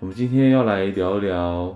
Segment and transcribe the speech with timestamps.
[0.00, 1.74] 我们今天要来聊聊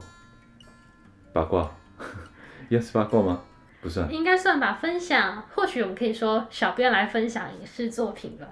[1.32, 1.68] 八卦，
[2.70, 3.42] 也是八卦吗？
[3.80, 4.72] 不算，应该算吧。
[4.80, 8.46] 分享，或许我们可以说，小编来分享影视作品吧。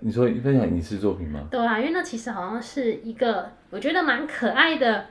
[0.00, 1.46] 你说分享影视作品吗？
[1.50, 5.04] 对啊，因为那其实好像是一个我觉得蛮可爱的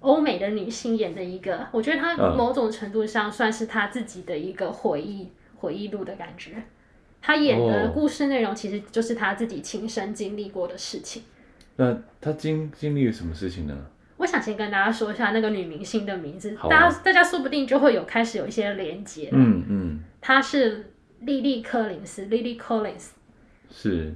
[0.00, 6.52] 欧美的女性演的一个，我觉得她某种程度上算是她自己的一个回忆、嗯、回忆录的感觉。
[7.20, 11.22] 她演的故事内容其实就是她自己亲身经历过的事情。
[11.76, 13.76] 那他经经历了什么事情呢？
[14.16, 19.28] 我想先跟大家说一下那个女明星的名字，啊、大家大家说不定就会有开始有一些连接。
[19.32, 23.08] 嗯嗯，她是莉莉·柯林斯 （Lily Collins）。
[23.70, 24.14] 是，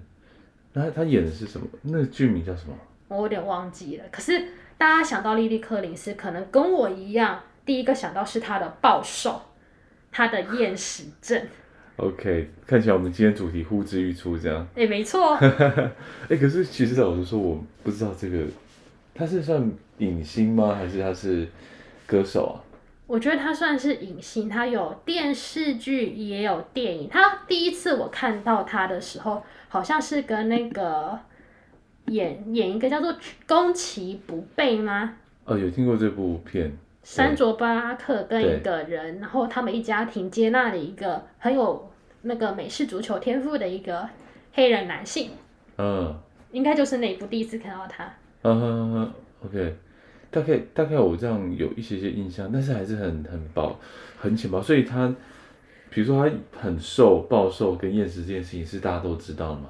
[0.73, 1.67] 那她演的是什么？
[1.83, 2.75] 那个剧名叫什么？
[3.09, 4.05] 我有点忘记了。
[4.13, 4.39] 可是
[4.79, 9.43] 大家想到莉莉·柯林斯，可能跟我一样，第一个想到是她的暴瘦，
[10.13, 11.43] 她的厌食症。
[11.99, 14.65] OK，看起来我们今天主题呼之欲出，这样。
[14.77, 15.35] 哎、欸，没错。
[15.43, 15.93] 哎、
[16.29, 18.45] 欸，可是其实老实说，我不知道这个，
[19.13, 19.69] 他是算
[19.99, 20.77] 影星吗？
[20.77, 21.49] 还是他是
[22.07, 22.57] 歌手啊？
[23.09, 27.09] 我觉得他算是影星，他有电视剧，也有电影。
[27.09, 31.19] 他第一次我看到他的时候，好像是跟那个
[32.07, 33.13] 演演一个叫做
[33.45, 35.17] 宫崎不备吗？
[35.47, 36.71] 哦，有听过这部片。
[37.03, 41.88] 山卓巴拉克跟一个人，然后他们一家庭接纳了一个很有
[42.23, 44.09] 那个美式足球天赋的一个
[44.53, 45.31] 黑人男性。
[45.77, 46.15] 嗯，
[46.53, 48.05] 应该就是那一部第一次看到他。
[48.43, 49.13] 嗯哼哼
[49.47, 49.77] ，OK，
[50.31, 53.79] 大概大概我这样有一些些印象，但是还是很很薄
[54.19, 54.61] 很浅薄。
[54.61, 55.15] 所以他，
[55.91, 59.69] 比如说他很瘦、暴瘦跟厌食这件事情是大家都知道的吗？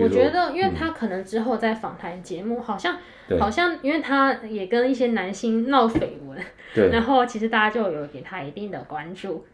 [0.00, 2.96] 我觉得，因为他可能之后在访谈节目，好像、
[3.28, 6.38] 嗯、好像，因为他也跟一些男星闹绯闻，
[6.72, 9.44] 对，然后其实大家就有给他一定的关注。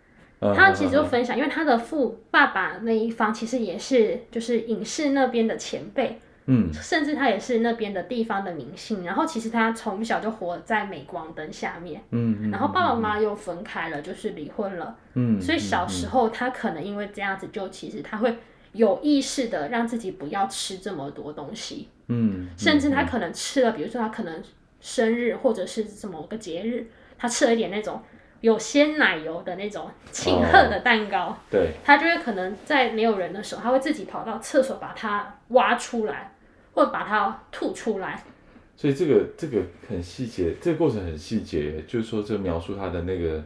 [0.45, 9.05] 嗯、他其实就分享，嗯、因为他的父爸爸那一方其实也是就是影视那边的前辈，嗯，甚至他也是那边的地方的明星。
[9.05, 18.37] 然后其实他从小就活在镁光灯下面，嗯，嗯，然后爸爸妈妈又分开了，就是离婚了，嗯，所以小时候他可能因为这样子，就其实他会。
[18.75, 24.43] 有意识的让自己不要吃这么多东西，嗯，甚至他可能吃了，嗯、比如说他可能
[24.81, 26.85] 生日或者是什么个节日，
[27.17, 28.03] 他吃了一点那种
[28.45, 36.35] 有鲜奶油的那种庆贺的蛋糕，哦、对，他就会可能在没有人的时候，他会自己跑到厕所把它挖出来，
[36.75, 38.23] 或者把它吐出来。
[38.77, 43.43] 所以这个这个很细节，这个过程很细节，就是说这描述他的那个。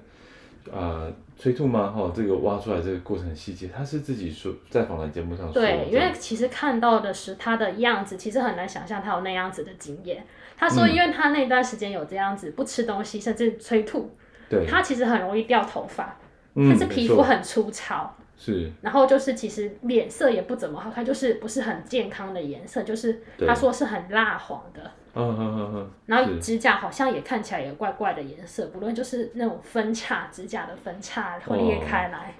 [0.70, 1.90] 呃，催吐吗？
[1.90, 5.54] 哈，这个挖出来这个过程很细节，他是自己说在访谈节目上说。
[5.54, 10.26] 对，因为其实看到的是他的样子，其实很难想象他有那样子的经验。
[10.58, 14.10] 他说，因为他那段时间有这样子不吃东西，甚至催吐，
[14.48, 16.16] 对，他其实很容易掉头发，
[16.54, 18.14] 嗯，但是皮肤很粗糙。
[18.40, 24.80] 是，然后就是其实脸色也不怎么好看，就是不是很健康的颜色，就是他说是很蜡黄的，
[25.16, 32.32] 嗯嗯嗯嗯，然后指甲好像也看起来也怪怪的颜色，不论就是那种分叉，指甲的分叉会裂开来。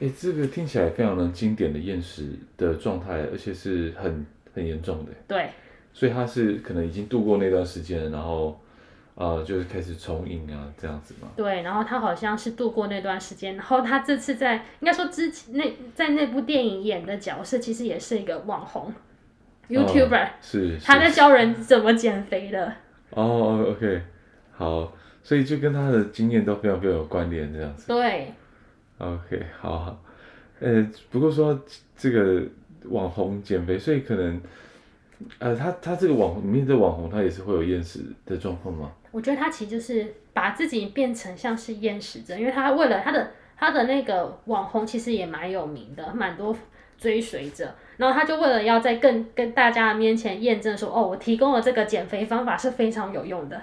[0.00, 4.24] 哎、哦，这个听起来非常的经典的厌食的状态，而且是很
[4.54, 5.12] 很严重的。
[5.28, 5.50] 对，
[5.92, 8.58] 所以他是可能已经度过那段时间，然后。
[9.22, 11.28] 呃，就是开始重影啊，这样子嘛。
[11.36, 18.92] 对，然后他好像是度过那段时间，然后他这次在应该说之前那在那部电影演的角色，其实也是一个网红
[19.68, 22.72] ，YouTuber，、是他在教人怎么减肥的。
[23.10, 24.02] 哦，OK，
[24.50, 27.86] 好，所以就跟他的经验都非常非常有关联，这样子。
[27.86, 28.32] 对。
[28.98, 30.02] OK，好好，
[30.58, 31.56] 呃，不过说
[31.96, 32.42] 这个
[32.86, 34.40] 网红减肥，所以可能。
[35.38, 38.90] 呃，他他这个网红里面的网红，他也是会有厌食的状况吗？
[39.12, 46.56] 我觉得他其实就是把自己变成像是厌食症，因为他为了他的他的那个网红其实也蛮有名的，蛮多
[46.98, 53.62] 追随者，然后他就为了要在更跟大家面前验证说，哦，我提供了这个减肥方法是非常有用的，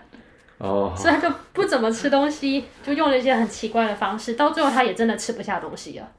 [0.60, 6.10] 哦，所以他就不怎么吃东西，就用了一些很奇怪的方式，到最后他也真的吃不下东西了。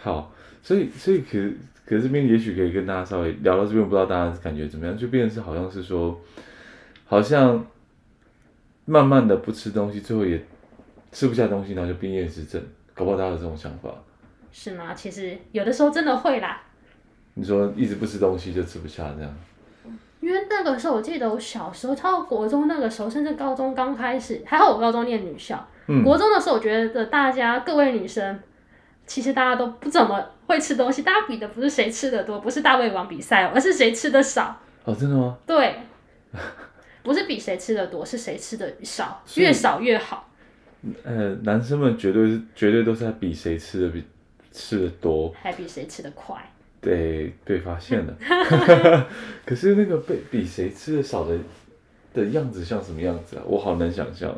[0.00, 0.32] 好，
[0.62, 1.38] 所以所以可。
[1.86, 4.96] 可是这边也许可以跟大家稍微聊到这边，不知道大家感觉怎么样？
[4.96, 6.18] 就变成是好像是说，
[7.04, 7.62] 好像
[8.84, 10.42] 慢慢的不吃东西，最后也
[11.12, 12.62] 吃不下东西，然后就变厌食症，
[12.94, 13.90] 搞不好大家有这种想法。
[14.52, 14.94] 是吗？
[14.94, 16.62] 其实有的时候真的会啦。
[17.34, 19.34] 你说一直不吃东西就吃不下这样？
[20.20, 25.66] 因为那个时候我记得我小时候，到国中那个时候，甚至高中刚开始，还好我高中念女校。
[25.86, 26.02] 嗯。
[26.02, 28.40] 国中的时候，我觉得大家各位女生，
[29.06, 34.56] 其实大家都不怎么会吃东西，大家比的不是谁吃的多，不是大胃王比赛，而是谁吃的少。
[34.84, 35.36] 哦，真的吗？
[35.46, 35.74] 对。
[37.04, 40.28] 不是比谁吃的多，是谁吃的少，越少越好。
[41.04, 44.02] 呃，男生们绝对是绝对都是在比谁吃的比
[44.50, 46.36] 吃的多，还比谁吃的快。
[46.80, 48.16] 对，被发现了。
[49.46, 51.38] 可是那个被比谁吃的少的
[52.12, 53.42] 的样子像什么样子啊？
[53.46, 54.36] 我好难想象。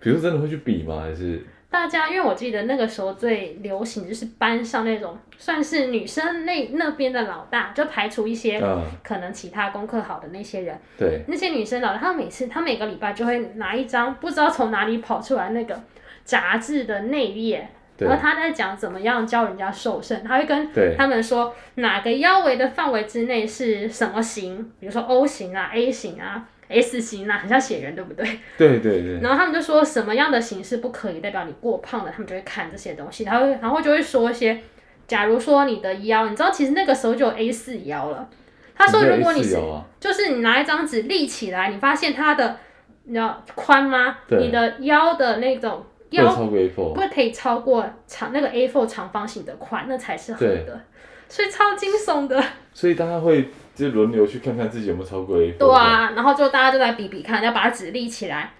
[0.00, 1.00] 比如真的会去比吗？
[1.00, 1.44] 还是？
[1.70, 8.58] 大家，因为我记得那个时候最流行就是班上那种算是女生那那边的老大，就排除一些
[9.04, 10.78] 可能其他功课好的那些人。
[10.96, 11.22] 对。
[11.28, 15.78] 那些女生老大，她每次她每个礼拜就会拿一张不知道从哪里跑出来那个
[16.24, 17.68] 杂志的内页，
[17.98, 26.48] 然后她在讲怎么样教人家瘦身，她会跟他们说哪个腰围的范围之内是什么型，比如说 O 型啊、A 型啊。
[26.68, 28.24] S 型啊，很像写人，对不对？
[28.56, 29.20] 对对对。
[29.24, 34.60] 然后他们就说什么样的形式不可以，代表你过胖了，他们就会看这些东西，然后然后就会说一些，
[35.06, 38.28] 假如说你的腰，你知道其实那个时候就有 A 四腰了。
[38.74, 42.58] 他说如果你是，啊、就是你拿一张纸立起来，你发现它的
[43.04, 44.18] 你知道宽吗？
[44.28, 46.34] 你的腰的那种腰
[46.76, 50.80] 不会可以超过长那个 A4 长方形的宽，那才是合的。
[51.28, 52.42] 所以超惊悚的。
[52.72, 53.48] 所以大家会。
[53.78, 55.56] 就轮流去看看自己有没有超过 A4。
[55.58, 58.52] 对啊，然后就大家就来比比看，要把纸立起来。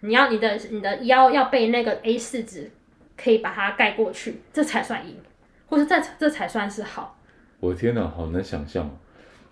[0.00, 2.70] 你要你的你的腰要被那个 A4 纸
[3.16, 5.16] 可以把它盖过去，这才算赢，
[5.66, 7.18] 或者这这才算是好。
[7.60, 8.90] 我的天哪，好难想象。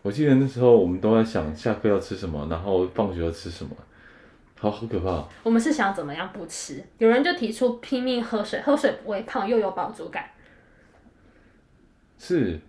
[0.03, 3.71] 我记得那时候我们都在想下课要吃什么，然后放学要吃什么，
[4.59, 5.27] 好好可怕。
[5.45, 6.85] 我们是想怎么样不吃？
[6.99, 10.25] 有人就提出拼命喝水，喝水不会胖又有饱足感。
[12.19, 12.61] 是。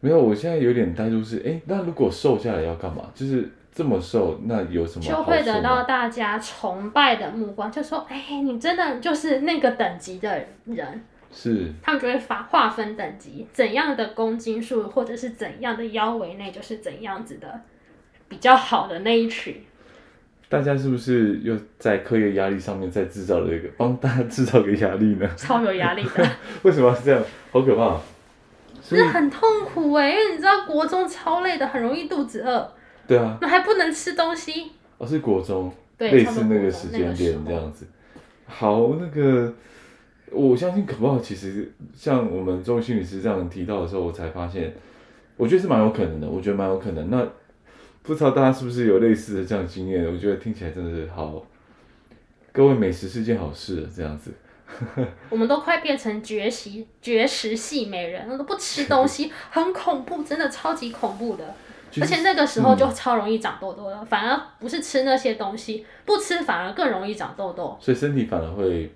[0.00, 3.02] 没有，我现在有点呆住，是哎，那如果瘦下来要干嘛？
[3.14, 5.04] 就是这么瘦，那有什么？
[5.04, 11.04] 就会得到大家崇拜的目光，就说哎，你真的就是那个等级的人。
[11.32, 11.72] 是。
[11.82, 17.60] 他们就会发划分等级，怎样的公斤数或者是怎样的腰围内，就是怎样子的
[18.28, 19.56] 比较好的那一群。
[20.48, 25.28] 大家是不是又在课业压力上面再制造了一个，帮大家制造个压力呢？
[25.36, 26.26] 超有压力的。
[26.62, 27.22] 为什么是这样？
[27.50, 28.00] 好可怕。
[28.96, 32.72] 真的很痛苦哎，因为你知道国中超累的，很容易肚子饿。
[33.06, 33.38] 对啊。
[33.40, 34.72] 那还不能吃东西。
[34.98, 35.72] 哦，是国中。
[35.96, 36.10] 对。
[36.10, 37.86] 类似那个时间点这样子。
[38.46, 39.52] 好，那个
[40.30, 44.74] 我相信可不好，其实像我们周心理师这样提到的时候，我才发现，
[45.36, 46.28] 我觉得是蛮有可能的。
[46.28, 47.10] 我觉得蛮有可能。
[47.10, 47.26] 那
[48.02, 50.04] 不知道大家是不是有类似的这样经验？
[50.06, 51.44] 我觉得听起来真的是好。
[52.52, 54.32] 各位，美食是件好事，这样子。
[55.30, 61.54] 我们都快变成绝食绝食系美人，都不吃东西， 很恐怖，真的超级恐怖的。
[62.00, 67.76] 而且那个时候就超容易长痘痘了，嗯，反而不是吃那些东西，不吃反而更容易长痘痘。
[67.80, 68.92] 所以身体反而会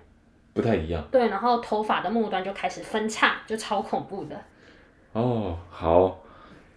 [0.53, 1.03] 不太一样。
[1.11, 4.39] 对，然后头发的末端就开始分叉，就超恐怖的。
[5.11, 6.19] 哦，好，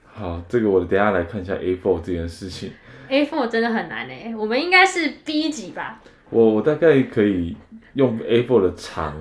[0.07, 2.73] 好，这个我等下来看一下 A four 这件事情。
[3.09, 6.01] A four 真的很难诶，我们应该是 B 级吧？
[6.31, 7.56] 我我大概可以。
[7.96, 9.17] 用 A4 的长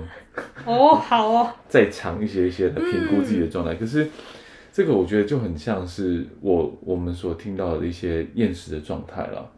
[0.65, 3.73] 哦，好哦， 再长一些一些的评估自己的状态。
[3.73, 4.05] 嗯、可是
[4.73, 9.49] 这个我觉得就很像是我我们所听到的一些厌食的状态了。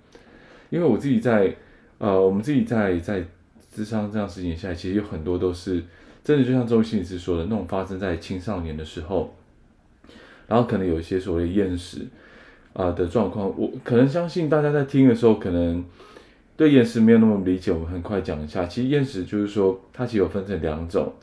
[0.69, 1.51] 因为我自己在
[1.97, 3.25] 呃，我们自己在在
[3.73, 5.83] 智商这样事情下，其实有很多都是
[6.23, 9.33] 真的，就像周心理师说的那种发生在青少年的时候，
[10.47, 12.06] 然后可能有一些所谓厌食
[12.73, 13.51] 啊的状况。
[13.59, 15.83] 我可能相信大家在听的时候，可能。
[16.57, 18.66] 对厌食没有那么理解，我们很快讲一下。
[18.66, 21.14] 其实厌食就是说，它其实有分成两种，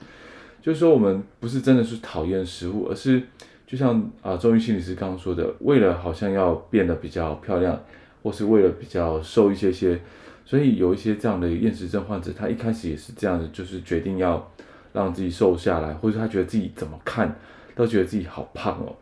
[0.63, 3.21] 就是说我们不是真的是讨厌食物，而是
[3.67, 7.83] 就像啊，周瑜心理师刚刚说的，为了好像要变得比较漂亮，
[8.23, 10.01] 或是为了比较瘦一些些，
[10.45, 14.49] 所以有一些这样的厌食症患者，他一开始也是这样子，就是决定要
[14.93, 17.37] 让自己瘦下来，或者他觉得自己怎么看
[17.75, 18.95] 都觉得自己好胖哦，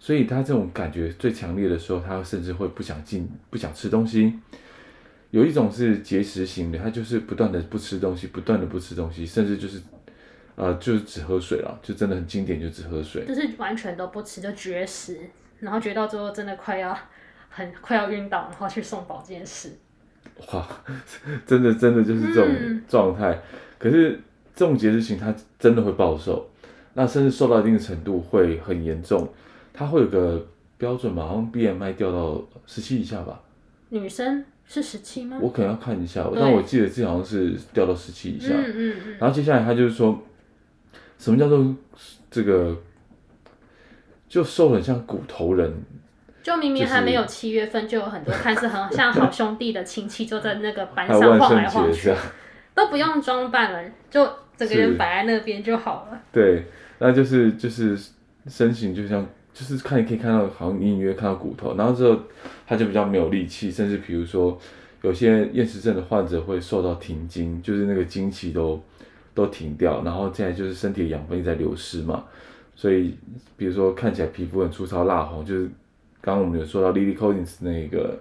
[0.00, 4.32] 所以他这种感觉最强烈的时候，他甚至会不想进，不想吃东西。
[5.30, 9.78] 有一种是节食型的，他就是不断的不吃东西，不断的不吃东西，甚至就是，
[10.56, 15.20] 呃，就是只喝水了，就真的很经典，就只喝水，就是完全都不吃，就绝食，
[15.60, 16.96] 然后绝到最后真的快要
[17.50, 19.72] 很快要晕倒，然后去送保健室。
[20.52, 20.66] 哇，
[21.44, 23.32] 真的真的就是这种状态。
[23.32, 23.42] 嗯、
[23.78, 24.18] 可是
[24.54, 26.48] 这种节食型，他真的会暴瘦，
[26.94, 29.28] 那甚至瘦到一定的程度会很严重，
[29.74, 30.46] 他会有个
[30.78, 33.42] 标准嘛，好像 BMI 掉到十七以下吧，
[33.90, 34.42] 女生。
[34.68, 35.38] 是十七吗？
[35.40, 38.50] 我可能要看一下，但我记得这好像是掉到十七以下。
[38.50, 39.16] 嗯嗯嗯。
[39.18, 40.22] 然后接下来他就是说，
[41.18, 41.74] 什么叫做
[42.30, 42.76] 这个，
[44.28, 45.72] 就瘦很像骨头人，
[46.42, 52.12] 就明明还没有七月份，就有很多看似很像好兄弟的亲戚，就在那个班上晃来晃去，
[52.74, 56.20] 都不用装扮了，就整个人摆在那边就好了。
[56.30, 56.66] 对，
[56.98, 57.98] 那就是就是
[58.46, 59.26] 身形就像
[59.58, 62.16] 就是看你可以看到好像隐隐约约看到骨头，然后之后
[62.64, 64.56] 他就比较没有力气，甚至比如说
[65.02, 68.80] 有些厌食症的患者会受到停经，就是那个经期都
[69.34, 72.24] 都停掉，然后现在就是身体的养分一直在流失嘛。
[72.76, 73.16] 所以，
[73.56, 75.68] 比如说看起来皮肤很粗糙、蜡红，就是
[76.20, 78.16] 刚刚我们有说到 Lily Collins 那个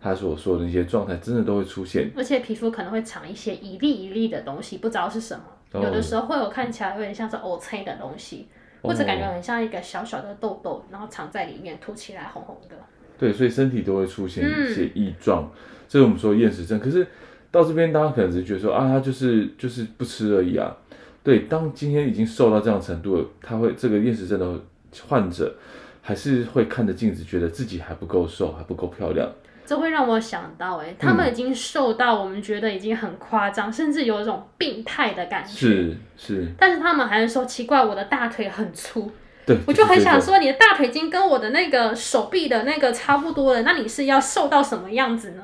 [0.00, 2.10] 他所说的那些状态，真的都会出现。
[2.16, 5.44] 而且皮肤可能会长一些一粒一粒的东西，不知道是什么。
[5.72, 8.46] 哦、有的时候会有看起来有点像是乌青的东西，
[8.82, 12.76] 或者感觉很像一个小小的痘痘，然后藏在里面，凸起来红红的。
[13.18, 15.50] 对，所以身体都会出现一些异状，嗯、
[15.88, 16.78] 这是我们说厌食症。
[16.78, 17.06] 可是
[17.50, 20.76] 到这边，大家可能只是觉得说啊，他就是就是不吃而已啊。
[21.24, 24.60] 对，当今天已经瘦到这样程度了，他会这个厌食症的
[25.08, 25.54] 患者，
[26.00, 29.28] 还是会看着镜子，觉得自己还不够瘦，还不够漂亮。
[29.68, 35.50] 这会让我想到，哎，他们已经瘦到我们觉得已经很夸张，嗯、甚至有一种病态的感觉。
[35.50, 36.48] 是是。
[36.58, 39.12] 但是他们还是说奇怪，我的大腿很粗。
[39.44, 39.58] 对。
[39.66, 45.42] 我就很想说，你的大腿已经跟我的那个手臂的那个差不多了，那你是要瘦到什么样子呢？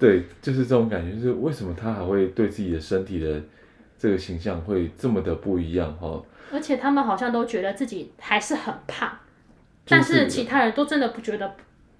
[0.00, 3.40] 对，就是这种感觉，就是为什么他还会对自己的身体的。
[3.98, 6.22] 这个形象会这么的不一样哈，
[6.52, 9.10] 而且他们好像都觉得自己还是很胖，
[9.88, 11.50] 但是其他人都真的不觉得，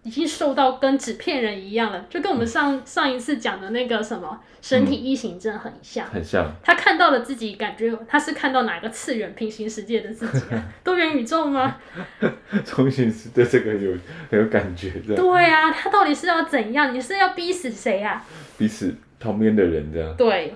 [0.06, 6.48] 已经瘦到跟纸片人一样了，就跟我们上、嗯、上一次讲的那个什么身体异形症很像，很像。
[6.62, 10.64] 他看到了自己，感觉他是看到哪个次元平行世界的自己啊？
[10.84, 11.76] 多元宇宙吗？
[12.64, 13.90] 重新是对这个有
[14.30, 15.16] 很有感觉的。
[15.16, 16.94] 对啊，他到底是要怎样？
[16.94, 18.24] 你是要逼死谁啊？
[18.56, 20.14] 逼死旁边的人这样。
[20.16, 20.54] 对。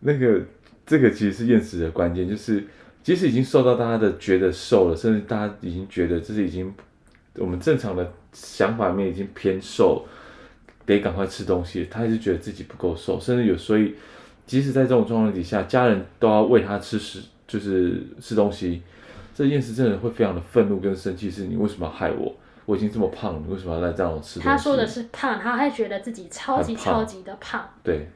[0.00, 0.40] 那个，
[0.86, 2.64] 这个其实是厌食的关键，就是
[3.02, 6.72] 即使已经瘦到大家的觉得瘦了，甚至大家已经觉得这是已经
[7.38, 10.04] 我们正常的想法里面已经偏瘦，
[10.84, 13.94] 得赶快吃东西，他还是觉得自己不够瘦，甚至有所以，
[14.46, 18.82] 即使在这种状况底下，家人都要喂他吃食，就是吃东西，
[19.34, 22.34] 这厌食症的人会非常的愤怒跟生气，是你为什么要害我？
[22.64, 24.40] 我已经这么胖，你为什么要来这样吃？
[24.40, 28.08] 他说的是胖，他还觉得自己超级超级的胖，对。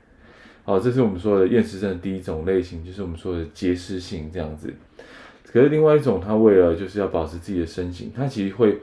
[0.62, 4.72] 好，这是我们说的厌食症的第一种类型，就是我们说的节食性这样子。
[5.52, 8.78] 可是另外一种，他为了就是要保持自己的身形，他其实会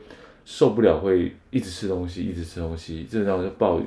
[0.49, 3.81] 受不了，会一直吃东西，一直吃东西，这让就暴，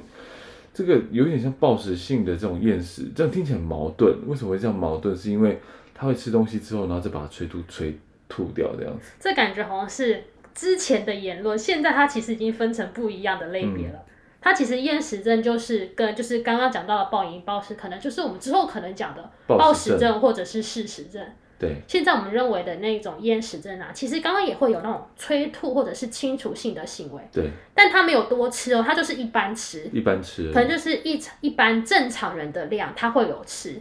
[0.75, 4.15] 这个有点像暴食性的这种厌食，这样听起来很矛盾。
[4.27, 5.17] 为什么会这样矛盾？
[5.17, 5.59] 是因为
[5.95, 7.99] 他会吃东西之后，然后再把它催吐、催
[8.29, 9.13] 吐掉这样子。
[9.19, 10.23] 这感觉好像是
[10.55, 13.95] 之前的言论，现在他其实已经分成不一样的类别了。
[13.95, 14.07] 嗯
[14.43, 21.23] 它其实厌食症就是跟就是刚刚讲到的暴饮暴食，可能就是我们之后可能讲的暴食症或者是嗜食症。
[21.61, 27.21] 对，现在我们认为的那种厌食症啊，其实刚刚也会有那种催吐或者是清除性的行为。
[27.31, 33.79] 对，但他没有多吃哦，他就是一般吃，一般吃，可能就是一一般正常人的量，他会有吃，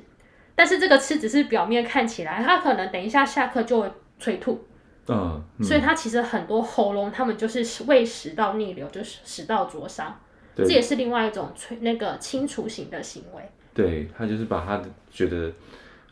[0.55, 4.67] 但是这个吃只是表面看起来，他可能等一下下课就会催吐。
[5.07, 10.19] 嗯，嗯，所以他其实很多喉咙他们就是胃食道逆流，就是食道灼伤。
[10.55, 13.41] 这也是另外一种催那个清除型的行为。
[13.73, 15.49] 对，他就是把他的觉得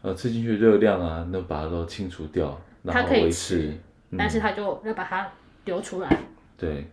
[0.08, 3.78] 呃吃进去的热量啊，那把它都清除掉，然后维持，
[4.18, 5.30] 但是它就要把它
[5.66, 6.18] 流出来。
[6.58, 6.88] 对，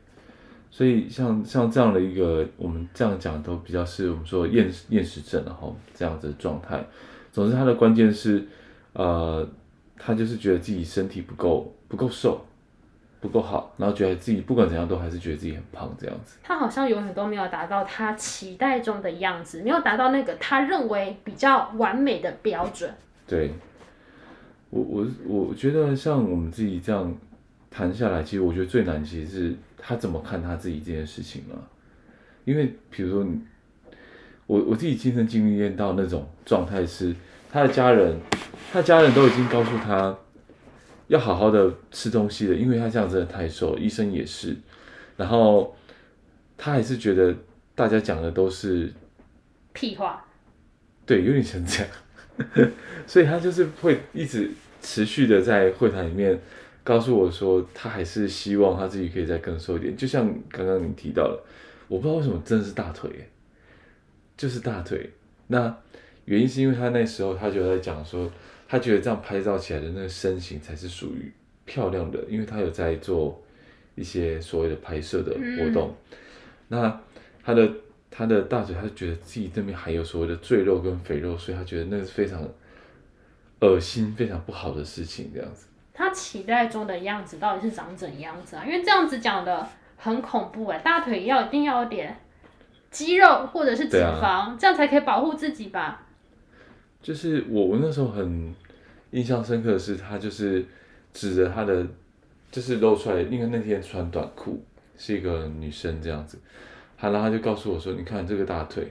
[0.69, 6.85] 所以像像这样的一个我们这样讲都比较是我们说厌厌食症然后这样子的状态。
[7.31, 8.45] 总之，它的关键是
[8.95, 9.49] 呃，
[9.97, 12.45] 他就是觉得自己身体不够不够瘦。
[13.25, 16.37] 不够好，然后觉得自己不管怎样都还是觉得自己很胖这样子。
[16.43, 22.93] 他好像永远都没有达到他期待中的样子，没有达到那个他认为比较完美的标准。
[23.27, 23.51] 对，
[24.69, 27.17] 我我我觉得像我们自己这样
[27.71, 31.57] 谈下来，其实我觉得最难其实是他怎么看他自己这件事情啊。
[32.45, 33.41] 因为比如说你，
[34.47, 37.17] 我我自己亲身经历到那种状态是，
[37.51, 38.21] 他的家人，
[38.71, 40.15] 他的家人都已经告诉他。
[41.15, 44.57] 要好好的吃东西的，因为他这样真的太瘦，医生也是，
[45.17, 45.77] 然后
[46.59, 47.33] 他还是觉得
[47.77, 48.93] 大家讲的都是
[49.73, 50.27] 屁话，
[51.07, 51.85] 对，有点像这
[52.59, 52.71] 样，
[53.07, 54.51] 所以他就是会一直
[54.83, 56.37] 持续的在会谈里面
[56.83, 61.47] 告诉我说，他还是希望他自己可以再更瘦一点，就像刚刚你提到了，
[61.87, 63.29] 我不知道为什么真的是大腿，
[64.37, 65.11] 就是大腿，
[65.47, 65.79] 那
[66.25, 68.29] 原因是因为他那时候他就在讲说。
[68.67, 71.33] 他觉得这样拍照起来的那个身形才是属于
[71.65, 73.43] 漂亮的，因为他有在做
[73.95, 75.95] 一些所谓的拍摄的活动。
[76.11, 76.17] 嗯、
[76.69, 77.01] 那
[77.43, 77.71] 他的
[78.11, 82.43] 他的大嘴，他就觉得自己这边还有所谓的赘肉跟肥肉，所以他觉得那是非常
[83.61, 85.31] 恶心、非常不好的事情。
[85.35, 88.65] 这样子，他期待中的样子到底是长怎样子啊？
[88.65, 92.17] 因为这样子讲的很恐怖哎，大腿要一定要有点
[92.91, 96.07] 肌肉或者是脂肪，啊、这样才可以保护自己吧。
[97.05, 98.55] 就是我我那时候很
[99.11, 100.65] 印象深刻的是，他就是
[101.13, 101.87] 指着他的，
[102.51, 104.65] 就是露出来，因为那天穿短裤，
[104.97, 106.39] 是一个女生这样子，
[106.97, 108.91] 好，然后他就告诉我说：“你看这个大腿，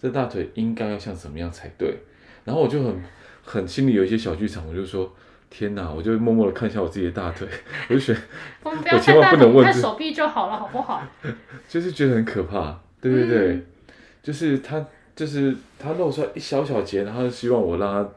[0.00, 1.96] 这大腿应该要像怎么样才对？”
[2.44, 3.02] 然后我就很
[3.42, 5.10] 很心里有一些小剧场，我就说。
[5.48, 5.88] 天哪！
[5.88, 7.46] 我就默默的看一下我自己的大腿，
[7.88, 8.20] 我就觉得
[8.64, 11.00] 我千万不能问，看手臂就好了，好不好？
[11.68, 13.66] 就是觉得很可怕，对对对，嗯、
[14.24, 14.84] 就是他，
[15.16, 18.08] 就是他露出来一小小节，然后希望我让他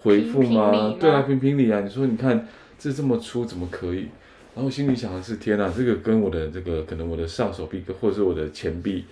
[0.00, 0.70] 回复吗？
[0.70, 1.80] 评评对啊，评评理啊！
[1.80, 2.48] 你说你看
[2.78, 4.08] 这这么粗，怎么可以？
[4.54, 9.04] 然后我心里想的是，天哪，这个跟我的这个可能我的上手臂或者是我的前臂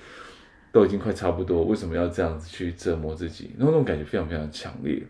[0.72, 3.50] 都已经快差不多，为什么要这样子去折磨自己？
[3.58, 5.02] 然后那种感觉非常非常强烈。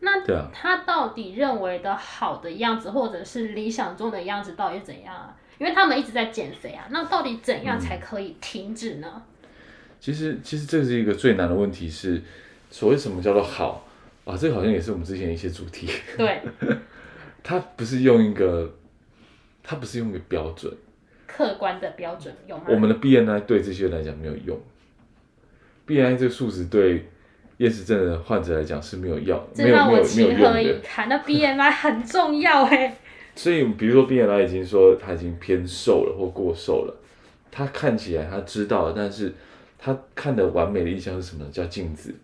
[0.00, 0.20] 那
[0.52, 5.36] 他到底认为的好的样子，或者是理想中的样子，到底怎样啊？
[5.58, 9.10] 因为他们一直在减肥啊，那到底怎样才可以停止呢？
[9.14, 9.22] 嗯、
[10.04, 12.22] 其实，其实这是一个最难的问题是，是
[12.70, 13.88] 所谓什么叫做好
[14.26, 14.36] 啊？
[14.36, 15.88] 这个好像也是我们之前的一些主题。
[16.18, 16.42] 对，
[17.42, 18.70] 它不是用一个，
[19.62, 20.70] 它不是用一个标准，
[21.26, 22.64] 客观的标准有吗？
[22.68, 24.60] 我们的 BMI 对这些人来讲没有用
[25.86, 27.08] ，BMI 这个数值对。
[27.58, 30.82] 厌食症的患者来讲是没有药，没有没有没有用的。
[31.08, 32.96] 那 BMI 很重要哎。
[33.36, 36.96] 所以，比如说 BMI 已经说他已经偏瘦了或过瘦了，
[37.52, 39.32] 他看起来他知道了，但是
[39.84, 41.44] 他看的完美的印象是什么？
[41.50, 42.14] 叫镜子。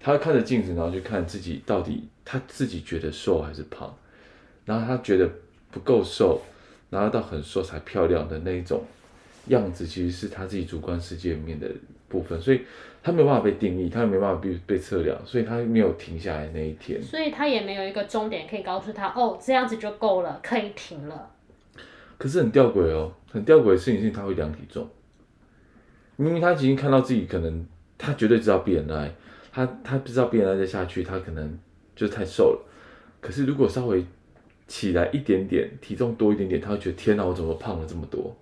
[0.00, 3.94] 他看着镜子，然后去看自己到底他自己觉得瘦还是胖，
[4.64, 5.28] 然后他觉得
[5.70, 6.40] 不够瘦，
[6.88, 8.82] 然后到很瘦才漂亮的那一种
[9.48, 11.70] 样子，其实是他自己主观世界里面的
[12.08, 12.62] 部分，所以。
[13.02, 17.00] 他没有办法被定义，他也没办法被被测量，所以他没有停下来那一天。
[17.00, 21.30] 所以他也没有一个终点可以告诉他，哦，这样子就够了，可以停了。
[22.18, 24.84] 可是很吊诡哦，很吊诡的事情是，他会量体重。
[26.16, 27.66] 明明他已经看到自己可能，
[27.98, 29.10] 他绝对知道 BNI，
[29.52, 31.58] 他他不知道 BNI 再下去，他可能
[31.94, 32.60] 就太瘦了。
[33.20, 34.04] 可是如果稍微
[34.66, 38.34] 起来一点点，体重多一点点，他会觉得天哪，我怎么胖了这么多？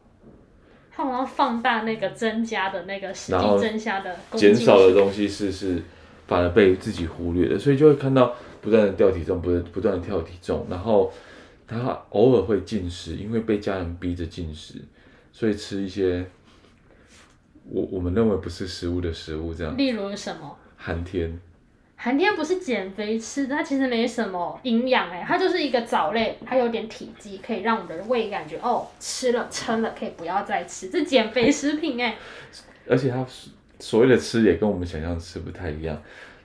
[0.96, 5.82] 他好像放大那个增加的那个实际增加的，减少的东西是是
[6.28, 11.12] 反而被自己忽略了，所以就会看到不断的掉体重，不断不断的跳体重，然后
[11.66, 14.74] 他偶尔会进食，因为被家人逼着进食，
[15.32, 16.24] 所以吃一些
[17.70, 19.76] 我我们认为不是食物的食物，这样。
[19.76, 20.56] 例如什么？
[20.76, 21.38] 寒天。
[21.96, 32.16] 寒天不是减肥吃的，它其实没什么营养哎，它就是一个藻类，它有点体积，可以让我们的胃感觉哦，吃了撑了，可以不要再吃，这减肥食品哎。
[32.86, 33.24] 而且它
[33.78, 35.96] 所谓的吃也跟我们想象吃不太一样，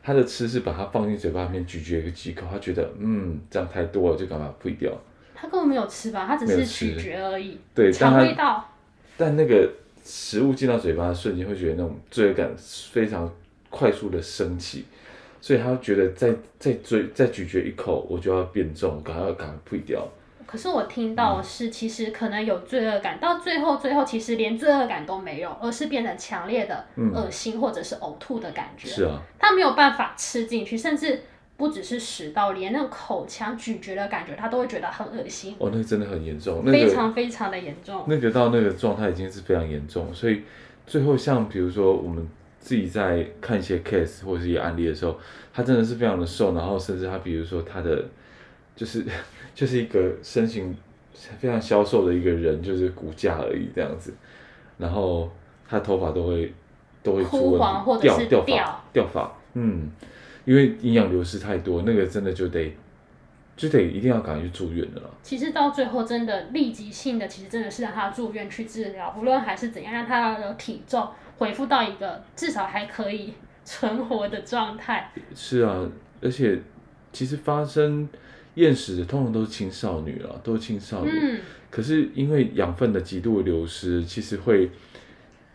[0.02, 4.94] 它的吃是把它放进嘴巴里面咀嚼个几口，他觉得嗯这样太多了，就赶快吐掉。
[5.36, 8.70] 他根本没有吃吧，他只是咀嚼而已，对，尝味道。
[9.18, 9.70] 但那个
[10.12, 12.52] 食物进到嘴巴的瞬间，会觉得那种罪恶感
[12.92, 13.32] 非常
[13.70, 14.86] 快速的升起。
[15.40, 20.06] 所以他觉得再再追再咀嚼一口，我就要变重，赶快赶快退掉。
[20.46, 28.90] 可是我听到是，其实可能有罪恶感，嗯、到最后最后其实连罪恶感都没有，而是变成强烈的恶心或者是呕吐的感觉。
[28.90, 31.22] 是啊，他没有办法吃进去，甚至
[31.60, 35.56] 不只是食道，连那种口腔咀嚼的感觉，他都会觉得很恶心。
[35.60, 38.04] 哦，那个真的很严重，那个、非常非常的严重。
[38.08, 40.42] 那个到那个状态已经是非常严重，所以
[40.88, 42.28] 最后像比如说我们。
[42.62, 45.18] 自己在看一些 case 或者是一些案例的时候，
[45.54, 48.04] 他真的是非常的瘦，然后甚至他比如说他的
[48.76, 49.06] 就是
[49.56, 50.76] 就是一个身形
[51.14, 54.14] 非常消瘦的一个人，就是骨架而已这样子，
[54.78, 55.32] 然后
[55.70, 56.54] 他头发都会
[57.02, 57.62] 都会出问
[58.02, 59.90] 题，掉掉发掉发，嗯，
[60.50, 62.76] 因为营养流失太多，那个真的就得
[63.56, 65.10] 就得一定要赶快去住院的了。
[65.22, 71.08] 其实到最后真的立即性的，其实真的是让他住院去治疗，无论还是怎样，让他的体重。
[71.38, 73.32] 恢复到一个至少还可以
[73.64, 75.12] 存活的状态。
[75.36, 75.88] 是啊，
[76.20, 76.60] 而且
[77.14, 78.10] 其实发生
[78.56, 81.12] 厌食的通常都是青少女了，都是青少女。
[81.12, 81.40] 嗯。
[81.70, 84.72] 可是因为养分的极度流失，其实会，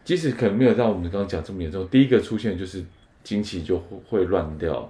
[0.05, 2.85] 即使可能没有到我们刚刚讲这么严重，第一个出现就是
[3.25, 3.77] 经期就
[4.09, 4.89] 会乱掉，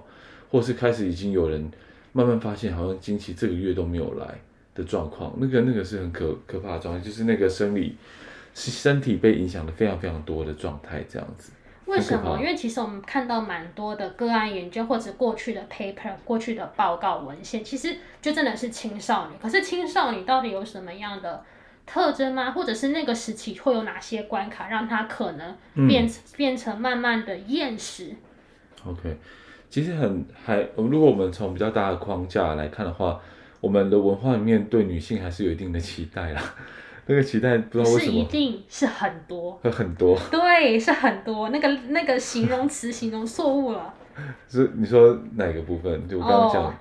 [0.51, 1.71] 或是开始已经有人
[2.11, 4.35] 慢慢发现好像经期这个月都没有来
[4.75, 7.95] 的状况，那个那个是很可可怕的状态，就是那个生理。
[8.57, 11.51] 是身体被影响的非常非常多的状态，这样子。
[11.87, 12.39] 为什么？
[12.39, 19.37] 因为其实我们看到蛮多的个案研究，或者过去的 paper、过去的报告文献，其实就真的是青少年。
[19.41, 21.43] 可是青少年到底有什么样的
[21.85, 22.51] 特征吗？
[22.51, 28.15] 或者是那个时期会有哪些关卡，让她可能变、嗯、变成慢慢的厌食
[28.85, 29.17] ？OK，
[29.69, 33.19] 其实很还，如果我们从比较大的框架来看的话，
[33.59, 36.41] 我们的文化里面对女性还是有一定的期待啦。
[37.07, 43.93] 那个期待不知道为什么，是一定是很多，很多，对，是很多，那个那个形容词形容错误了。
[44.49, 46.07] 是你说哪个部分？
[46.07, 46.73] 就我刚刚讲，oh,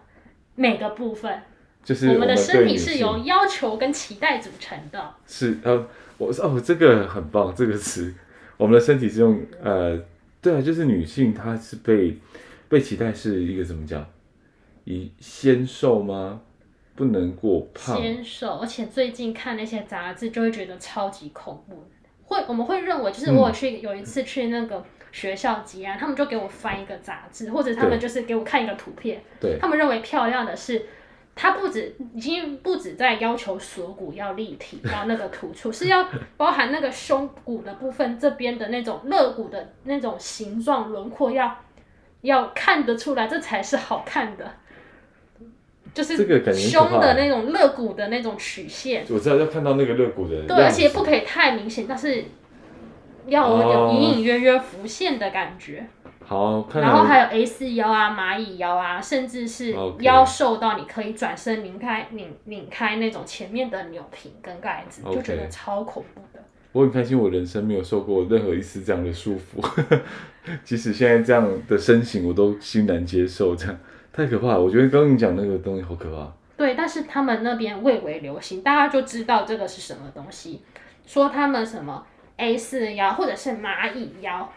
[0.55, 1.43] 每个部分，
[1.83, 5.14] 就是我们，我们的身体是由要求跟期待组成的。
[5.27, 5.87] 是呃，
[6.17, 8.14] 我哦，这个很棒，这个词，
[8.57, 9.99] 我们的身体是用呃，
[10.45, 12.19] 对啊，就是女性她是被
[12.69, 14.07] 被期待是一个怎么讲？
[14.85, 16.43] 以纤瘦吗？
[16.95, 17.97] 不能过胖。
[17.97, 21.83] 纤瘦，而且最近看那些杂志就会觉得超级恐怖。
[22.23, 24.85] 会，我们会认为，就是我有去、嗯、有一次去那个。
[25.15, 29.23] 学校集案，他们就给我翻一个杂志，或者他们就是给我看一个图片。
[29.41, 30.87] 对，他们认为漂亮的是，
[31.35, 41.59] 它不止已经不止在要求锁骨要立体，要那个突出，是要包含那个胸骨的部分这边的那种肋骨的那种形状轮廓要
[42.23, 44.51] 要看得出来，这才是好看的。
[45.92, 46.16] 就是
[46.53, 49.05] 胸的那种肋骨的那种曲线。
[49.11, 50.42] 我知道要看到那个肋骨的。
[50.47, 52.25] 对，而且不可以太明显，但是。
[53.27, 55.88] 要有隐隐约约浮现的感觉，
[56.27, 66.43] 好，然后还有 A 四腰啊、蚂蚁腰啊，甚至是腰瘦到你可以转身拧开、拧拧开那种前面的扭瓶跟盖子，就觉得超恐怖的。
[66.73, 69.63] 我很开心，我人生没有受过任何一次这样的束缚，
[70.65, 73.55] 即使现在这样的身形，我都欣然接受。
[73.55, 73.79] 这样
[74.13, 76.33] 太可怕了，我觉得刚刚你讲那个东西好可怕。
[76.57, 80.63] 对，但是他们那边蔚为流行，大家就知道这个是什么东西，
[81.07, 82.07] 说他们什么。
[82.37, 84.53] A 四腰，或者是蚂蚁腰，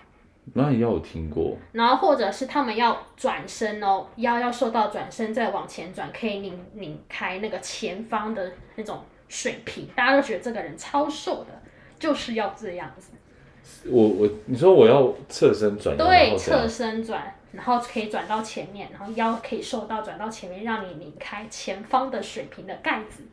[0.56, 1.58] 蚂蚁腰我听过。
[1.72, 11.62] 然后或者是他们要转身哦，腰要瘦到转身再往前转，可以拧拧开那个前方的那种水平，大家都觉得这个人超瘦的，
[12.00, 13.12] 就是要这样子。
[13.90, 23.24] 我我你说我要侧身转，对，侧身转，然后可以转到前面，然后腰可以瘦到转到前面，让你拧开前方的水平的盖子。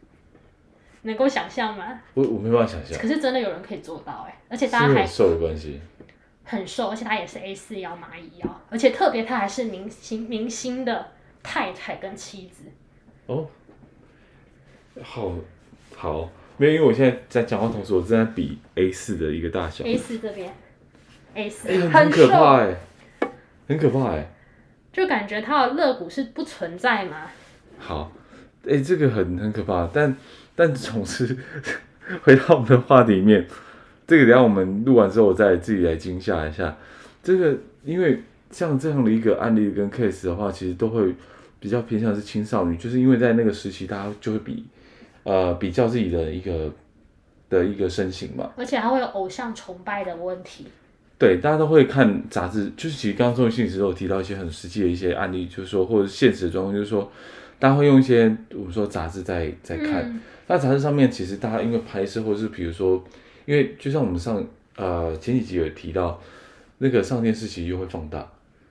[1.03, 2.01] 能够想象吗？
[2.15, 2.99] 我我没办法想象。
[2.99, 5.79] 可是真的有人可以做到哎，而且大家还瘦的关系。
[6.45, 11.09] 很瘦，而且他也是 A 四腰蚂蚁腰，而且特别他还是明星明星的
[11.43, 12.65] 太太跟妻子。
[13.27, 13.49] 哦，
[15.03, 15.33] 好，
[15.97, 19.85] 好，没有，因为我现在在讲话同时，我正在比 A 四的一个大小。
[19.85, 20.55] A 四这边
[21.35, 22.77] ，A 四、欸、很可怕哎，
[23.67, 24.27] 很可怕哎，
[24.93, 27.31] 就感觉他的肋骨是不存在嘛。
[27.79, 28.13] 好，
[28.65, 30.17] 哎、欸，这个很很可怕，但。
[30.57, 31.37] 但总是
[32.23, 33.45] 回到我们的话题里面，
[34.07, 36.77] 这个等下我们录完之后，我再自己来惊吓一下。
[37.23, 41.15] 这个因为像这样的一个案例跟 case 的话，其实都会
[41.59, 44.65] 比较偏向是青少年，就是因为在那个时期，大家就会比
[45.23, 46.71] 呃比较自己的一个
[47.49, 50.67] 的一个身形嘛，而且还会有偶像崇拜的问题。
[51.19, 57.11] 对，大家都会看杂志，就是其实刚刚钟心理师有提到一些很实际的一些案例，就是说或者现实的状况，就是说
[57.59, 60.03] 大家会用一些我们说杂志在在看。
[60.03, 63.03] 嗯那杂志上面其实大家因为拍摄，或者是比如说，
[63.47, 64.45] 因为就像我们上
[64.77, 66.21] 呃前几集有提到，
[66.79, 68.27] 那个上电视其实又会放大，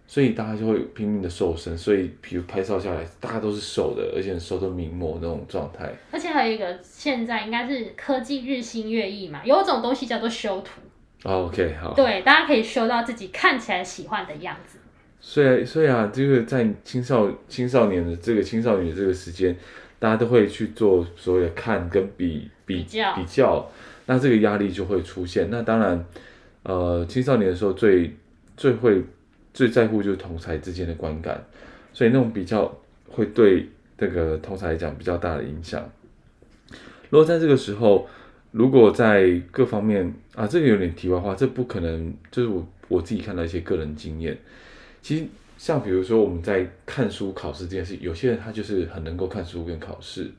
[0.08, 5.94] 所以大家就会拼命的瘦身，所以比如拍照下来，大家都是瘦的，而且瘦的名模那种状态。
[6.12, 10.82] 而且还有一个，现在应该是科技日新月异嘛，有一种东西叫做修图。
[11.24, 11.94] Oh, OK，好。
[11.94, 14.80] 对，大家可以修到自己看起来喜欢的样子。
[15.22, 19.56] 所以，所以啊，这个在青少青少年的这个青少年的这个时间。
[20.00, 23.72] 大家都会去做所谓的看跟比比比较，比较，
[24.06, 25.50] 那这个压力就会出现。
[25.50, 26.06] 那当然，
[26.64, 28.16] 呃，青少年的时候最
[28.58, 29.04] 最会
[29.54, 31.44] 最在乎就是同才之间的观感，
[31.94, 32.76] 所以那种比较
[33.10, 35.88] 会对这个同才来讲比较大的影响。
[37.10, 38.08] 如果在这个时候，
[38.52, 44.38] 如果在各方面啊，这个有点题外话，这不可能，就是我我自己看到一些个人经验，
[45.02, 45.26] 其实。
[45.56, 50.30] 像比如说我们在看书考试这件事，有些人他就是很能够看书跟考试，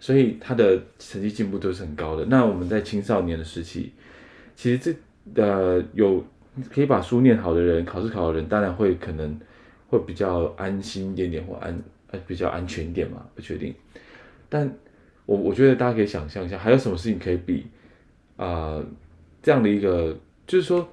[0.00, 2.24] 所以他的成绩进步都是很高的。
[2.24, 3.92] 那我们在青少年的时期，
[4.56, 6.24] 其实这呃有
[6.72, 9.38] 可以把书念好的人，考试考的人，当然会可能
[9.88, 13.74] 会比较安心一点点，或安呃比较安全一点嘛，不确定。
[14.48, 14.68] 但
[15.26, 17.66] 我我觉得大家可以想象一下，还有什么事情可以比
[18.36, 18.86] 啊、呃、
[19.42, 20.88] 这样的一个，就是说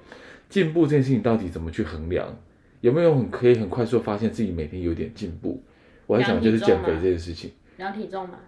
[0.48, 2.28] 进步这件事情到底怎么去衡量？
[2.80, 5.60] 有没有很可以很快速发现自己每天有点进步？
[6.06, 7.50] 我还想就是减肥这件事情。
[7.78, 8.38] 量体重吗？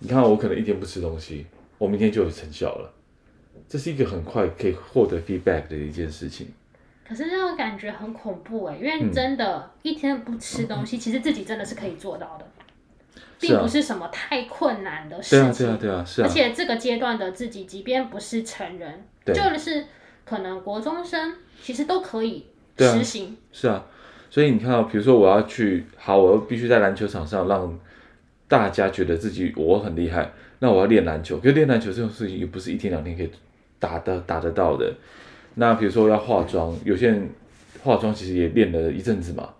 [0.00, 1.46] 你看我可能一天不吃东西，
[1.78, 2.92] 我明天就有成效了。
[3.68, 6.48] 这是一个很快可以获得 feedback 的一件事情。
[7.06, 12.46] 可是这种感觉很恐怖哎，因为真的，一天不吃东西，嗯、其实自己真的是可以做到的，
[13.40, 15.38] 并不是什么太困难的事情。
[15.38, 16.26] 对啊，对啊，对啊，是啊。
[16.26, 19.86] 而且这个阶段的自己，即便不是成人，就是
[20.24, 22.46] 可能国中生，其实都可以。
[22.76, 23.02] 对啊，
[23.50, 23.84] 是啊，
[24.30, 27.78] 所以你看到，比如说我要去，好，我必须在篮球场上让
[28.48, 33.30] 大家觉得自己我很厉害，那我要练篮球，可是练篮球这种事情又不是一天两天可以
[33.78, 34.92] 打的打得到的。
[35.54, 37.28] 那比如说要化妆，有些人
[37.82, 39.52] 化妆其实也练了一阵子嘛，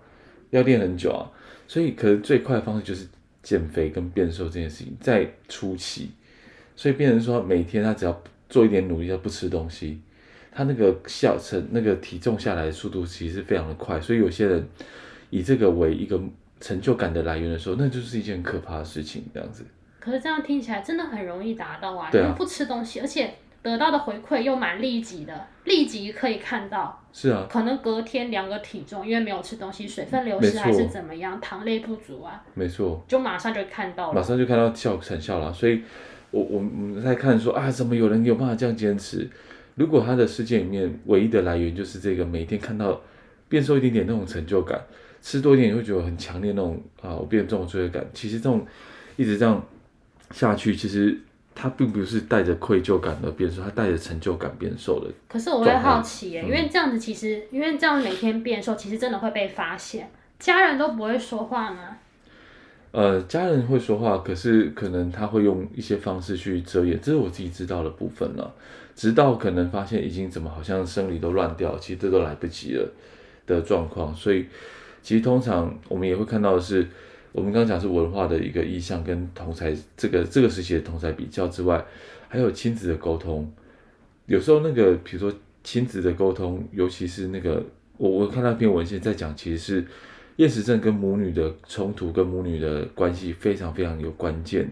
[0.51, 1.31] 要练很久啊。
[1.67, 3.07] 所以可能最快的方式就是
[3.43, 6.11] 减肥跟变瘦这件事情在初期，
[6.75, 10.01] 所以变成说每天他只要做一点努力，他不吃东西，
[10.51, 14.01] 他那个下沉那个体重下来的速度其实非常的快。
[14.01, 14.67] 所以有些人
[15.29, 16.19] 以这个为一个
[16.61, 19.65] 成就感的来源的时候，那就是一件可怕的事情，这样子。
[20.01, 22.09] 可是这样听起来真的很容易达到啊！
[22.11, 23.35] 对啊，不吃东西，而且。
[23.61, 27.03] 得到的回馈又蛮立即的，立即可以看到。
[27.13, 27.45] 是啊。
[27.51, 32.41] 可能隔天量个体重，因为没有吃东西，水分流失还是怎么样，糖类不足啊。
[32.55, 33.05] 没错。
[33.09, 34.15] 就马上就看到了。
[34.15, 35.83] 马上就看到效成效了，所以
[36.31, 39.29] 我我们在看说啊，怎么有人有办法这样坚持？
[39.75, 42.99] 如果他的世界里面唯一的来源就是这个，每天看到
[43.49, 44.81] 变瘦一点点那种成就感，
[45.23, 48.05] 吃多一点你会觉得很强烈那种啊，我变重的罪恶感。
[48.13, 48.67] 其实这种
[49.17, 49.63] 一直这样
[50.31, 51.19] 下去，其实。
[51.61, 55.11] 他并不是带着愧疚感而变瘦，他带着成就感变瘦的。
[55.29, 61.97] 可是我会好奇耶，嗯、因为这样子其实，因为这样每天变瘦，其实真的会被发现，家人都不会说话吗？
[62.93, 68.55] 呃，家人会说话，可是可能他会用一些方式去遮掩，这是我自己知道的部分了。
[68.95, 72.89] 直到可能发现已经怎么好像生理都乱掉，其实这都来不及了
[73.49, 74.15] 的状况。
[74.15, 74.47] 所以，
[75.03, 76.87] 其实通常我们也会看到的是。
[77.31, 81.85] 我们刚刚讲是文化的一个意向跟同才这个这个时期的同才比较之外，
[82.27, 83.49] 还有亲子的沟通。
[84.27, 87.63] 有时候那个比如说亲子的沟通，尤其是那个
[87.99, 89.87] 我我看那篇文献在讲，其实是
[90.37, 94.69] 厌食症跟母女的冲突跟母女的关系非常非常有关键。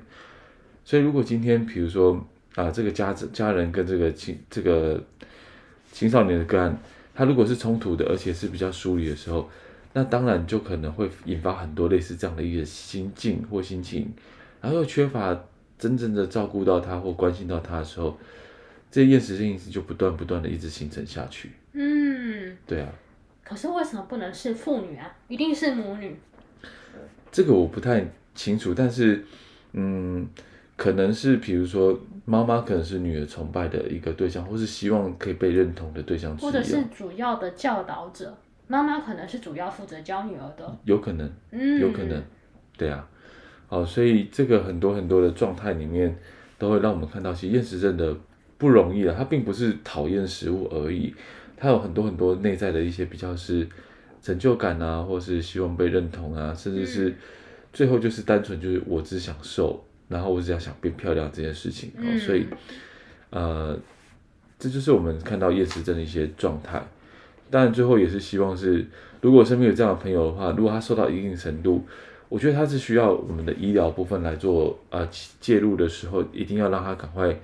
[0.82, 5.00] 所以如果今天比如说啊这个家家人跟这个青这个
[5.92, 6.76] 青少年的个案，
[7.14, 9.48] 他如果是冲突的，而且是比较疏离的时候。
[9.96, 14.12] 那当然就可能会引发很多类似这样的一个心境或心情，
[14.61, 15.35] 然后又缺乏
[15.78, 18.14] 真正的照顾到他或关心到他的时候，
[18.90, 21.52] 这厌食性就不断不断的一直形成下去。
[21.72, 22.92] 嗯，对啊。
[23.42, 25.11] 可是为什么不能是父女啊？
[25.28, 26.14] 一定是母女？
[27.32, 29.24] 这个我不太清楚，但是
[29.72, 30.28] 嗯，
[30.76, 38.37] 可能是比如说妈妈可能是女儿崇拜的一个对象，或是希望可以被认同的对象，或者是主要的教导者。
[38.68, 42.22] 妈妈可能是主要负责教女儿的，有可能，嗯，有可能，
[42.76, 43.09] 对啊，
[43.68, 46.18] 好，所以这个很多很多的状态里面，
[46.59, 48.16] 都会让我们看到，其实厌食症的
[48.59, 51.14] 不容易啊，它并不是讨厌食物而已，
[51.57, 53.68] 它有很多很多内在的一些比较是
[54.20, 57.14] 成就感啊，或是希望被认同啊，甚至是
[57.72, 62.46] 最后就是单纯就是我只想瘦，然后我只要想变漂亮这件事情，嗯，所以，
[63.31, 63.79] 呃，
[64.59, 66.83] 这就是我们看到厌食症的一些状态。
[67.50, 68.85] 当然，最后也是希望是，
[69.20, 71.85] 如果身边有这样的朋友的话，如果他受到一定程度，
[72.28, 75.09] 我觉得他是需要我们的医疗部分来做呃
[75.40, 77.35] 介入的时候，一定要让他赶快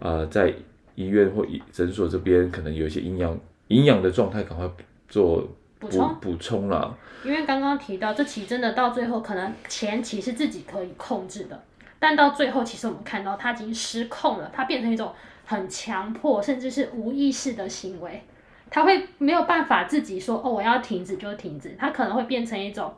[0.00, 0.52] 呃在
[0.96, 4.68] 医院或诊所这边可能有一些营养营养的状态，赶快
[5.08, 5.46] 做
[5.78, 6.92] 补充补充啦。
[7.24, 11.62] 因为刚刚提到这期真的到最后，可能前期是自己可以控制的，
[11.98, 15.12] 但到最后其实我们看到他已经失控了，他变成一种
[15.44, 18.22] 很强迫甚至是无意识的行为。
[18.70, 22.92] 他会没有办法自己说哦，我要停止就停止，他可能会变成一种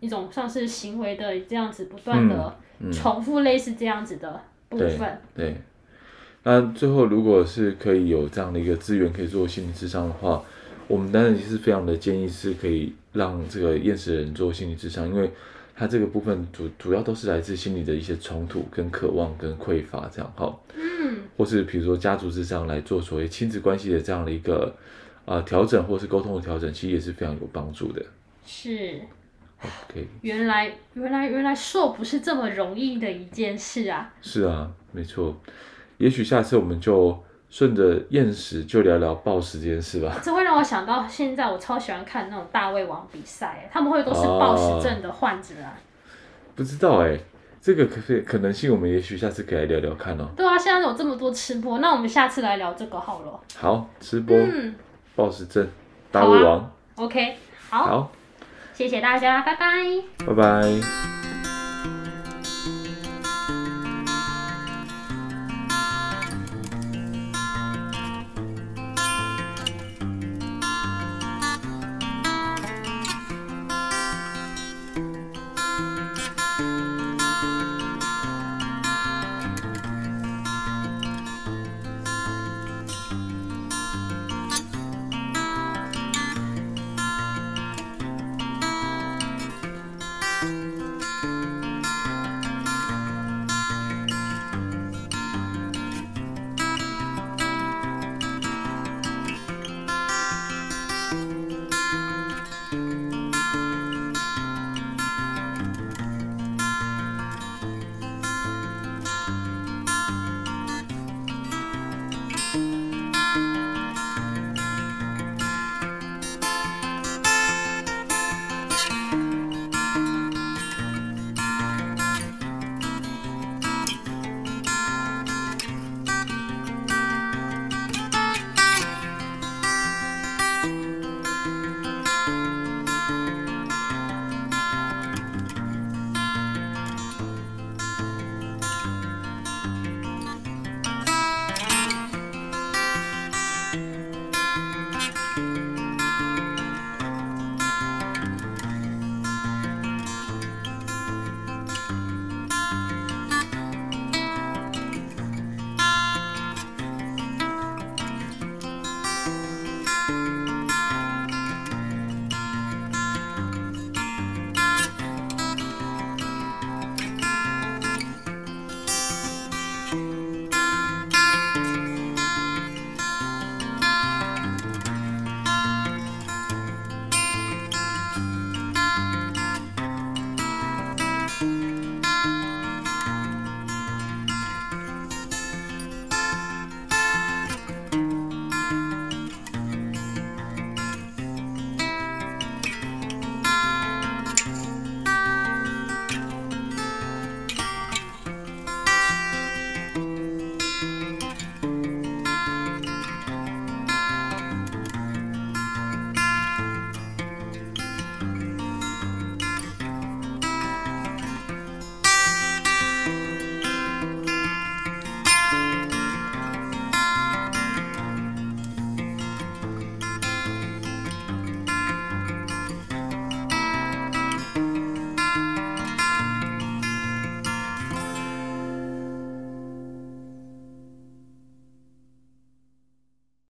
[0.00, 2.56] 一种像是行为的这样子不断的
[2.92, 5.00] 重复类似这样子的部分。
[5.00, 5.56] 嗯嗯、对，对，
[6.42, 10.42] 那最后如果是可以有这样的一个资源可以做心理智商的话，
[10.88, 15.30] 我们当然也是非常的建议是可以让这个厌食的人做心理智商，因为
[15.74, 20.54] 他这个部分主主要都是来自心理的一些冲突跟渴望跟匮乏这样哈。
[20.74, 20.85] 嗯。
[21.36, 24.74] 或是比如说家族之上来做所谓亲子关系的这样的一个。
[25.26, 28.00] 啊，调整或是沟通的调整，其实也是非常有帮助的。
[28.46, 28.96] 是
[29.60, 30.06] ，OK。
[30.20, 34.14] 原来，原来，原来瘦不是这么容易的一件事啊！
[34.22, 35.36] 是啊，没错。
[35.98, 40.16] 也许下次我们就顺着厌食，就聊聊暴食这件事吧。
[40.22, 45.76] 这会让我想到，现在我超喜欢看那种大胃王比赛，他们会都是暴食症的患者啊。
[46.54, 47.18] 不知道哎，
[47.66, 50.28] 这个可可能性，我们也许下次可以来聊聊看哦。
[50.36, 53.40] 对啊，现在有这么多吃播，那我们下次来聊这个好了。
[53.56, 54.36] 好，吃播。
[54.36, 54.72] 嗯。
[55.16, 55.68] 暴食症，
[56.12, 56.60] 大胃王。
[56.60, 57.34] 啊、OK，
[57.68, 58.12] 好，好，
[58.72, 59.84] 谢谢大家，拜拜，
[60.24, 61.15] 拜拜。